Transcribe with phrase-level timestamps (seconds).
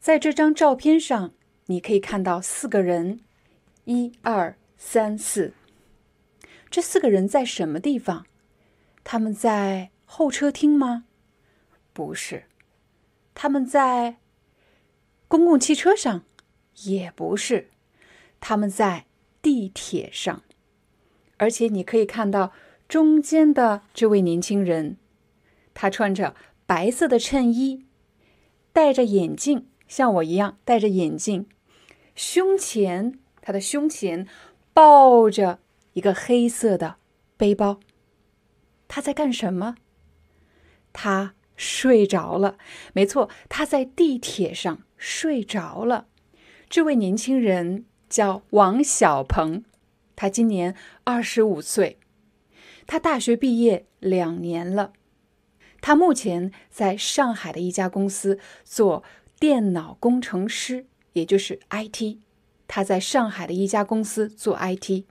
[0.00, 1.34] 在这张照片上，
[1.66, 3.20] 你可以看到四个人，
[3.84, 5.52] 一二三四。
[6.70, 8.24] 这四个人在什么地方？
[9.04, 11.04] 他们在候车厅吗？
[11.92, 12.44] 不是。
[13.34, 14.16] 他们在
[15.28, 16.24] 公共汽车上？
[16.84, 17.68] 也不是。
[18.40, 19.04] 他们在
[19.42, 20.42] 地铁上。
[21.36, 22.54] 而且你可以看到
[22.88, 24.96] 中间的这位年轻人，
[25.74, 27.84] 他穿着白色的衬衣，
[28.72, 29.66] 戴着眼镜。
[29.90, 31.48] 像我一样戴着眼镜，
[32.14, 34.28] 胸前他的胸前
[34.72, 35.58] 抱着
[35.94, 36.94] 一个黑色的
[37.36, 37.80] 背包。
[38.86, 39.74] 他在干什么？
[40.92, 42.56] 他睡着了。
[42.92, 46.06] 没错，他在地铁上睡着了。
[46.68, 49.64] 这位年轻人叫王小鹏，
[50.14, 51.98] 他今年二十五岁，
[52.86, 54.92] 他大学毕业两年了。
[55.80, 59.02] 他目前在上海的一家公司做。
[59.40, 62.18] 电脑工程师，也就是 IT，
[62.68, 65.04] 他在上海的一家公司做 IT。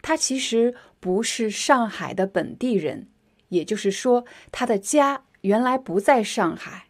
[0.00, 3.08] 他其实不是上海的本地人，
[3.50, 6.86] 也就是说，他的家原来不在上海，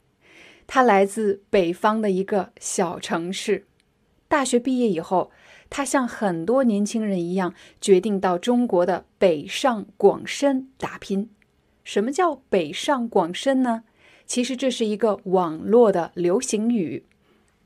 [0.68, 3.66] 他来自北方的一个小城市。
[4.28, 5.32] 大学毕业以后，
[5.68, 11.28] 他像很多年轻人一样，决定到中国的北上广深打拼。
[11.82, 13.82] 什么叫北上广深呢？
[14.26, 17.04] 其实这是一个网络的流行语，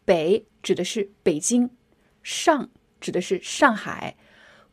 [0.04, 1.70] 北指的是北京，
[2.22, 4.16] 上指的是上海，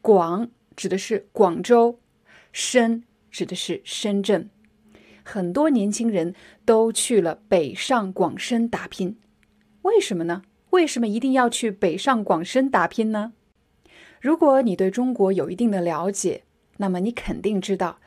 [0.01, 1.99] 广指的是广州，
[2.51, 4.49] 深指的是深圳。
[5.23, 9.17] 很多年轻人都去了北上广深打拼，
[9.83, 10.43] 为什么呢？
[10.71, 13.33] 为什么一定要去北上广深打拼呢？
[14.19, 16.43] 如果你对中国有一定的了解，
[16.77, 17.99] 那么你肯定知道。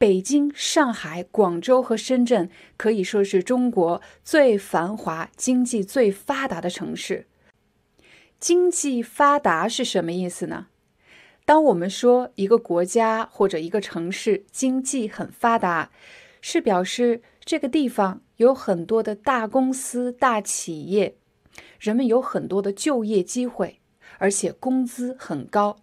[0.00, 7.26] 北京、上海、广州和深圳可以说是中国最繁华、经济最发达的城市。
[8.38, 10.68] 经济发达是什么意思呢？
[11.44, 15.90] 当我们说一个国家或者一个城市经济很发达，
[16.40, 21.16] 是表示这个地方有很多的大公司、大企业，
[21.78, 23.80] 人们有很多的就业机会，
[24.16, 25.76] 而且工资很高。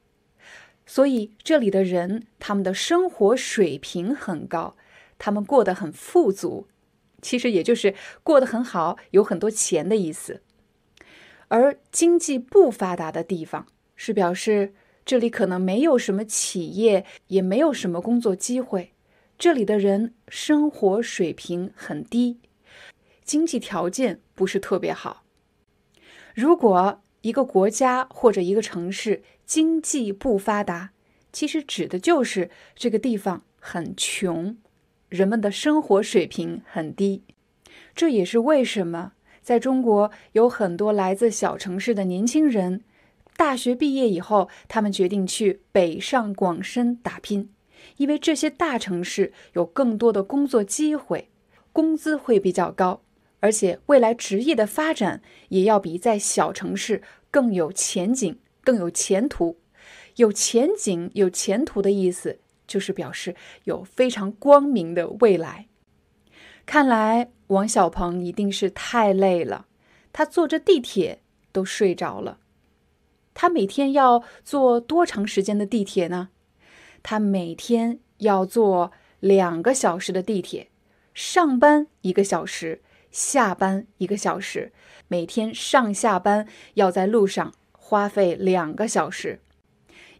[0.87, 4.75] 所以这里的人，他们的生活水平很高，
[5.19, 6.67] 他们过得很富足，
[7.21, 7.93] 其实也就是
[8.23, 10.41] 过得很好，有很多钱的意思。
[11.49, 14.73] 而经济不发达的地方，是表示
[15.05, 18.93] 这里可能没有什么企业，也没有什么工作机会，
[19.37, 22.39] 这里的人生活水平很低，
[23.23, 25.23] 经济条件不是特别好。
[26.33, 30.91] 如果一个国家或者一个城市经济不发达，
[31.31, 34.57] 其实指的就是这个地方很穷，
[35.07, 37.23] 人们的生活水平很低。
[37.95, 42.83] 这也是为什么在中国有很多来自小城市的年轻人，
[43.37, 47.49] 大学毕业以后，他们决定去北上广深打拼，
[47.95, 51.29] 因为这些大城市有更多的工作机会，
[51.71, 53.01] 工资会比较高。
[53.39, 58.37] 而且未来职业的发展也要比在小城市更有前景、
[58.67, 59.61] 更有前途。
[60.17, 63.33] 有前景、有前途的意思，就是表示
[63.63, 65.67] 有非常光明的未来。
[66.65, 69.67] 看来王小鹏一定是太累了，
[70.11, 71.21] 他坐着地铁
[71.53, 72.39] 都睡着了。
[73.33, 76.27] 他每天要坐多长时间的地铁呢？
[77.01, 78.91] 他每天要坐
[79.21, 80.69] 两个小时的地铁，
[81.13, 82.81] 上班一个小时。
[83.09, 84.73] 下班一个小时，
[85.07, 87.53] 每天上下班要在路上
[87.89, 89.39] 花费两个小时。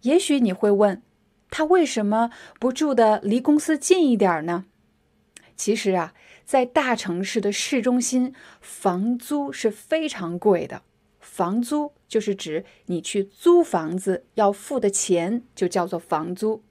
[0.03, 1.01] 也许你会问，
[1.49, 2.31] 他为什么
[2.61, 4.63] 不住的离公司近一点呢？
[5.57, 6.13] 其实啊，
[6.45, 10.83] 在大城市的市中心，房租是非常贵的。
[11.19, 16.63] 房租就是指你去租房子要付的钱，就叫做房租。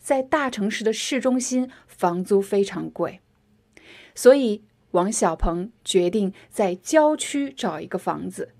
[0.00, 3.20] 在大城市的市中心，房租非常贵，
[4.16, 4.64] 所以。
[4.92, 8.52] 王小鹏决定在郊区找一个房子，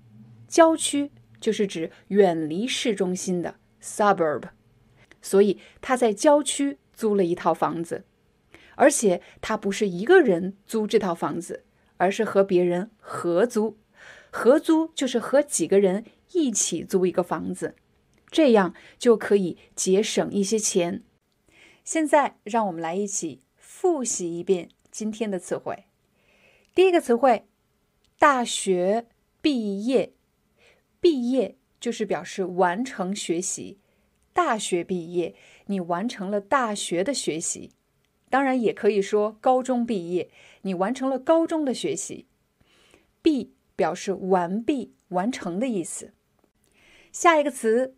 [0.47, 1.11] 郊区
[1.41, 4.43] 就是指远离市中心的 suburb，
[5.21, 8.05] 所以他在郊区租了一套房子，
[8.75, 11.65] 而且他不是一个人租这套房子，
[11.97, 13.77] 而是和别人合租，
[14.29, 17.75] 合租就是和几个人一起租一个房子，
[18.29, 21.03] 这样就可以节省一些钱。
[21.83, 25.85] 现在让我们来一起复习一遍今天的词汇。
[26.75, 27.47] 第一个词汇，
[28.19, 29.07] 大学
[29.41, 30.13] 毕业。
[31.01, 33.79] 毕业就是表示完成学习。
[34.31, 37.71] 大学毕业，你完成了大学的学习。
[38.29, 40.31] 当然，也可以说高中毕业，
[40.61, 42.27] 你完成了高中的学习。
[43.21, 46.13] 毕表示完毕、完成的意思。
[47.11, 47.97] 下一个词，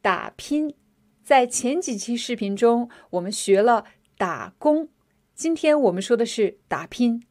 [0.00, 0.76] 打拼。
[1.24, 4.88] 在前几期视频中，我们学了打工，
[5.34, 7.24] 今天我们说的是打拼。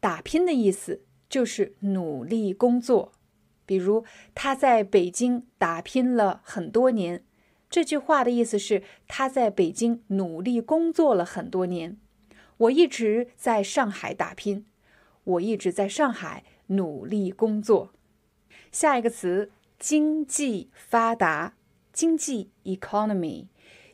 [0.00, 3.12] 打拼的意思就是努力工作。
[3.70, 7.22] 比如，他在北京打拼了很多年。
[7.68, 11.96] 这句话的意思是他在北京努力工作了很多年。
[12.56, 14.66] 我一直在上海打拼，
[15.22, 17.92] 我一直在上海努力工作。
[18.72, 21.54] 下一个词，经济发达，
[21.92, 23.46] 经济 economy，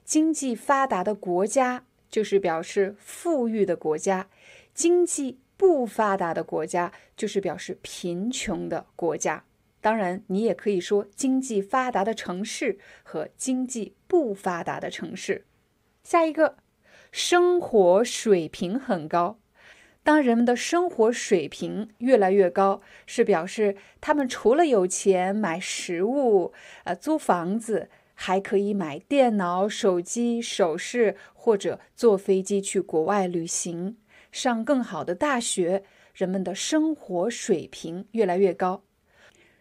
[0.02, 4.30] 经济发达的国家就是表示富裕的国家，
[4.72, 9.44] 经济不发达的国家就是表示贫穷的国家。
[9.86, 15.44] 当然，你也可以说经济发达的城市和经济不发达的城市。
[16.02, 16.56] 下一个，
[17.12, 19.38] 生活水平很高。
[20.02, 26.52] 当人们的生活水平越来越高，是表示他们除了有钱买食物、
[26.82, 33.96] 呃租房子，还可以买电脑、手机、首饰，或者坐飞机去国外旅行，
[34.32, 35.84] 上更好的大学。
[36.12, 38.82] 人们的生活水平越来越高。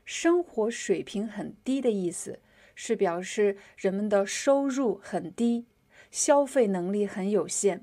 [0.06, 2.40] 生活水平很低的意思
[2.76, 5.66] 是表示人们的收入很低，
[6.12, 7.82] 消费能力很有限，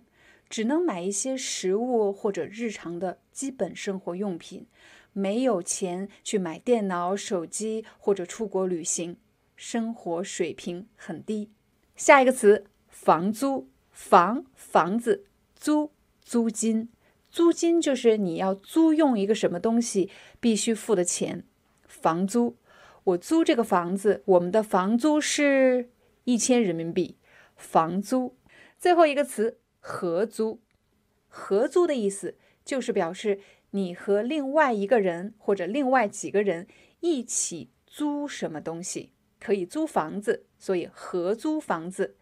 [0.48, 4.66] 只能买一些食物或者日常的基本生活用品，
[5.12, 9.16] 没有钱去买电脑、手机或者出国旅行，
[9.56, 11.50] 生活水平很低。
[11.96, 15.24] 下一个词，房租，房房子，
[15.56, 15.90] 租
[16.22, 16.88] 租金，
[17.30, 20.08] 租金就是你要租用一个什么东西
[20.38, 21.44] 必须付的钱。
[22.02, 22.56] 房租，
[23.04, 25.90] 我租这个房子，我们的房租是
[26.24, 27.16] 一千人民币。
[27.54, 28.36] 房租，
[28.78, 30.60] 最后一个词合租，
[31.28, 33.38] 合租的意思就是表示
[33.70, 36.66] 你和另外一个人或者另外几个人
[36.98, 42.16] 一起租什么东西，可以租房子，所以合租房子，